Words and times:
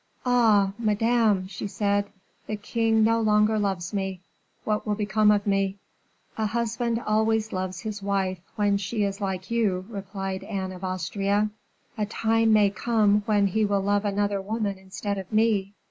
"Ah, 0.25 0.73
madame!" 0.79 1.45
she 1.47 1.67
said, 1.67 2.07
"the 2.47 2.55
king 2.55 3.03
no 3.03 3.21
longer 3.21 3.59
loves 3.59 3.93
me! 3.93 4.19
What 4.63 4.83
will 4.87 4.95
become 4.95 5.29
of 5.29 5.45
me?" 5.45 5.77
"A 6.39 6.47
husband 6.47 6.99
always 7.05 7.53
loves 7.53 7.81
his 7.81 8.01
wife 8.01 8.39
when 8.55 8.77
she 8.77 9.03
is 9.03 9.21
like 9.21 9.51
you," 9.51 9.85
replied 9.89 10.43
Anne 10.45 10.71
of 10.71 10.83
Austria. 10.83 11.51
"A 11.99 12.07
time 12.07 12.51
may 12.51 12.71
come 12.71 13.21
when 13.27 13.45
he 13.45 13.63
will 13.63 13.81
love 13.81 14.03
another 14.03 14.41
woman 14.41 14.79
instead 14.79 15.19
of 15.19 15.31
me." 15.31 15.75